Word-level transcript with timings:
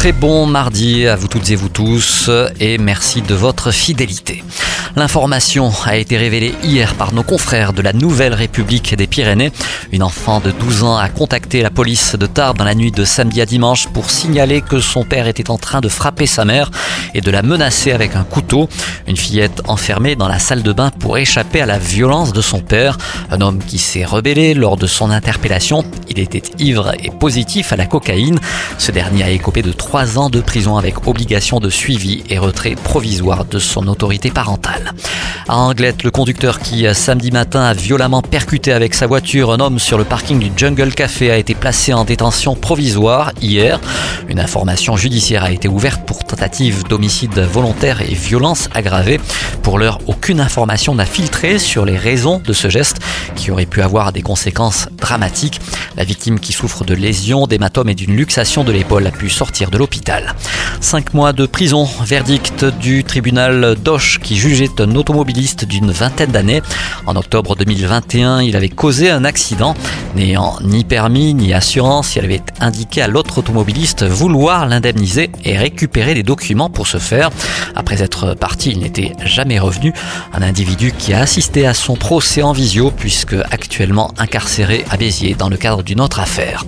Très 0.00 0.12
bon 0.12 0.46
mardi 0.46 1.06
à 1.06 1.14
vous 1.14 1.28
toutes 1.28 1.50
et 1.50 1.56
vous 1.56 1.68
tous 1.68 2.30
et 2.58 2.78
merci 2.78 3.20
de 3.20 3.34
votre 3.34 3.70
fidélité. 3.70 4.42
L'information 4.96 5.70
a 5.84 5.96
été 5.96 6.16
révélée 6.16 6.54
hier 6.64 6.94
par 6.94 7.12
nos 7.12 7.22
confrères 7.22 7.74
de 7.74 7.82
la 7.82 7.92
Nouvelle 7.92 8.32
République 8.32 8.96
des 8.96 9.06
Pyrénées. 9.06 9.52
Une 9.92 10.02
enfant 10.02 10.40
de 10.40 10.52
12 10.52 10.84
ans 10.84 10.96
a 10.96 11.08
contacté 11.10 11.62
la 11.62 11.70
police 11.70 12.16
de 12.16 12.26
Tarbes 12.26 12.56
dans 12.56 12.64
la 12.64 12.74
nuit 12.74 12.90
de 12.90 13.04
samedi 13.04 13.42
à 13.42 13.46
dimanche 13.46 13.88
pour 13.88 14.10
signaler 14.10 14.62
que 14.62 14.80
son 14.80 15.04
père 15.04 15.28
était 15.28 15.50
en 15.50 15.58
train 15.58 15.80
de 15.80 15.88
frapper 15.88 16.26
sa 16.26 16.44
mère 16.44 16.70
et 17.14 17.20
de 17.20 17.30
la 17.30 17.42
menacer 17.42 17.92
avec 17.92 18.16
un 18.16 18.24
couteau. 18.24 18.68
Une 19.06 19.16
fillette 19.18 19.62
enfermée 19.68 20.16
dans 20.16 20.28
la 20.28 20.38
salle 20.38 20.62
de 20.62 20.72
bain 20.72 20.90
pour 20.98 21.18
échapper 21.18 21.60
à 21.60 21.66
la 21.66 21.78
violence 21.78 22.32
de 22.32 22.40
son 22.40 22.60
père. 22.60 22.96
Un 23.30 23.42
homme 23.42 23.58
qui 23.58 23.78
s'est 23.78 24.04
rebellé 24.04 24.54
lors 24.54 24.76
de 24.76 24.86
son 24.86 25.10
interpellation. 25.10 25.84
Était 26.20 26.42
ivre 26.58 26.92
et 27.02 27.10
positif 27.10 27.72
à 27.72 27.76
la 27.76 27.86
cocaïne. 27.86 28.38
Ce 28.76 28.92
dernier 28.92 29.22
a 29.22 29.30
écopé 29.30 29.62
de 29.62 29.72
3 29.72 30.18
ans 30.18 30.28
de 30.28 30.42
prison 30.42 30.76
avec 30.76 31.06
obligation 31.08 31.60
de 31.60 31.70
suivi 31.70 32.22
et 32.28 32.36
retrait 32.36 32.74
provisoire 32.74 33.46
de 33.46 33.58
son 33.58 33.88
autorité 33.88 34.30
parentale. 34.30 34.92
À 35.48 35.56
Anglette, 35.56 36.02
le 36.02 36.10
conducteur 36.10 36.60
qui, 36.60 36.86
samedi 36.94 37.30
matin, 37.30 37.62
a 37.62 37.72
violemment 37.72 38.20
percuté 38.20 38.72
avec 38.72 38.94
sa 38.94 39.06
voiture 39.06 39.50
un 39.50 39.60
homme 39.60 39.78
sur 39.78 39.96
le 39.96 40.04
parking 40.04 40.38
du 40.38 40.50
Jungle 40.54 40.92
Café 40.92 41.30
a 41.30 41.38
été 41.38 41.54
placé 41.54 41.94
en 41.94 42.04
détention 42.04 42.54
provisoire 42.54 43.32
hier. 43.40 43.80
Une 44.28 44.38
information 44.38 44.96
judiciaire 44.96 45.44
a 45.44 45.50
été 45.50 45.68
ouverte 45.68 46.04
pour 46.04 46.24
tentative 46.24 46.84
d'homicide 46.84 47.38
volontaire 47.38 48.02
et 48.02 48.14
violence 48.14 48.68
aggravée. 48.74 49.18
Pour 49.62 49.78
l'heure, 49.78 49.98
aucune 50.06 50.40
information 50.40 50.94
n'a 50.94 51.06
filtré 51.06 51.58
sur 51.58 51.84
les 51.84 51.96
raisons 51.96 52.40
de 52.44 52.52
ce 52.52 52.68
geste 52.68 52.98
qui 53.34 53.50
aurait 53.50 53.66
pu 53.66 53.82
avoir 53.82 54.12
des 54.12 54.22
conséquences 54.22 54.88
dramatiques. 54.98 55.60
La 55.96 56.04
victime 56.10 56.40
qui 56.40 56.52
souffre 56.52 56.82
de 56.82 56.92
lésions, 56.92 57.46
d'hématomes 57.46 57.88
et 57.88 57.94
d'une 57.94 58.16
luxation 58.16 58.64
de 58.64 58.72
l'épaule 58.72 59.06
a 59.06 59.12
pu 59.12 59.30
sortir 59.30 59.70
de 59.70 59.78
l'hôpital. 59.78 60.34
Cinq 60.80 61.14
mois 61.14 61.32
de 61.32 61.46
prison, 61.46 61.88
verdict 62.04 62.64
du 62.64 63.04
tribunal 63.04 63.76
d'Oche 63.76 64.18
qui 64.18 64.36
jugeait 64.36 64.80
un 64.80 64.96
automobiliste 64.96 65.66
d'une 65.66 65.92
vingtaine 65.92 66.32
d'années. 66.32 66.62
En 67.06 67.14
octobre 67.14 67.54
2021, 67.54 68.42
il 68.42 68.56
avait 68.56 68.68
causé 68.68 69.08
un 69.08 69.24
accident. 69.24 69.76
N'ayant 70.16 70.58
ni 70.62 70.84
permis 70.84 71.34
ni 71.34 71.54
assurance, 71.54 72.16
il 72.16 72.24
avait 72.24 72.42
indiqué 72.60 73.00
à 73.00 73.06
l'autre 73.06 73.38
automobiliste 73.38 74.04
vouloir 74.04 74.66
l'indemniser 74.66 75.30
et 75.44 75.56
récupérer 75.56 76.14
les 76.14 76.22
documents 76.22 76.68
pour 76.68 76.86
ce 76.86 76.98
faire. 76.98 77.30
Après 77.76 78.02
être 78.02 78.34
parti, 78.34 78.70
il 78.70 78.80
n'était 78.80 79.12
jamais 79.24 79.58
revenu. 79.58 79.92
Un 80.32 80.42
individu 80.42 80.92
qui 80.92 81.14
a 81.14 81.20
assisté 81.20 81.66
à 81.66 81.74
son 81.74 81.94
procès 81.94 82.42
en 82.42 82.52
visio 82.52 82.90
puisque 82.90 83.34
actuellement 83.50 84.12
incarcéré 84.18 84.84
à 84.90 84.96
Béziers 84.96 85.34
dans 85.34 85.48
le 85.48 85.56
cadre 85.56 85.82
d'une 85.82 86.00
autre 86.00 86.18
affaire. 86.18 86.64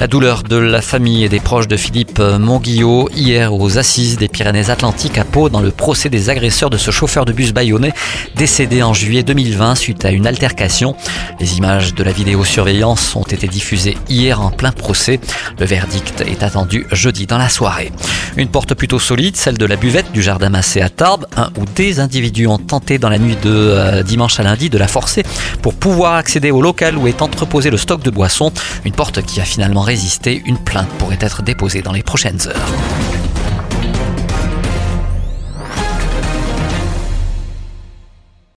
La 0.00 0.06
douleur 0.06 0.44
de 0.44 0.56
la 0.56 0.80
famille 0.80 1.24
et 1.24 1.28
des 1.28 1.40
proches 1.40 1.68
de 1.68 1.76
Philippe 1.76 2.20
Monguillot 2.20 3.10
hier 3.14 3.52
aux 3.52 3.76
assises 3.76 4.16
des 4.16 4.28
Pyrénées-Atlantiques 4.28 5.18
à 5.18 5.24
Pau 5.24 5.50
dans 5.50 5.60
le 5.60 5.70
procès 5.70 6.08
des 6.08 6.30
agresseurs 6.30 6.70
de 6.70 6.78
ce 6.78 6.90
chauffeur 6.90 7.26
de 7.26 7.34
bus 7.34 7.52
bayonnais 7.52 7.92
décédé 8.34 8.82
en 8.82 8.94
juillet 8.94 9.22
2020 9.22 9.74
suite 9.74 10.06
à 10.06 10.10
une 10.10 10.26
altercation. 10.26 10.96
Les 11.38 11.58
images 11.58 11.92
de 11.92 12.02
la 12.02 12.12
vidéosurveillance 12.12 13.14
ont 13.14 13.24
été 13.24 13.46
diffusées 13.46 13.98
hier 14.08 14.40
en 14.40 14.50
plein 14.50 14.72
procès. 14.72 15.20
Le 15.58 15.66
verdict 15.66 16.22
est 16.22 16.42
attendu 16.42 16.86
jeudi 16.90 17.26
dans 17.26 17.36
la 17.36 17.50
soirée. 17.50 17.92
Une 18.36 18.48
porte 18.48 18.74
plutôt 18.74 18.98
solide, 18.98 19.36
celle 19.36 19.58
de 19.58 19.66
la 19.66 19.76
buvette 19.76 20.12
du 20.12 20.22
jardin 20.22 20.48
Massé 20.48 20.80
à 20.80 20.88
Tarbes. 20.88 21.26
Un 21.36 21.50
ou 21.58 21.64
des 21.74 22.00
individus 22.00 22.46
ont 22.46 22.58
tenté 22.58 22.98
dans 22.98 23.08
la 23.08 23.18
nuit 23.18 23.36
de 23.42 23.50
euh, 23.50 24.02
dimanche 24.02 24.38
à 24.40 24.42
lundi 24.42 24.70
de 24.70 24.78
la 24.78 24.88
forcer 24.88 25.24
pour 25.62 25.74
pouvoir 25.74 26.14
accéder 26.14 26.50
au 26.50 26.62
local 26.62 26.96
où 26.96 27.06
est 27.06 27.22
entreposé 27.22 27.70
le 27.70 27.76
stock 27.76 28.02
de 28.02 28.10
boissons. 28.10 28.52
Une 28.84 28.92
porte 28.92 29.22
qui 29.22 29.40
a 29.40 29.44
finalement 29.44 29.82
résisté. 29.82 30.42
Une 30.46 30.58
plainte 30.58 30.88
pourrait 30.98 31.18
être 31.20 31.42
déposée 31.42 31.82
dans 31.82 31.92
les 31.92 32.02
prochaines 32.02 32.40
heures. 32.46 33.19